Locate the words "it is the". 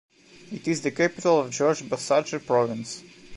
0.51-0.89